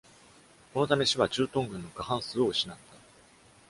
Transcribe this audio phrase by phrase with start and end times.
[0.73, 2.83] このため、市は駐屯軍の過半数を失った。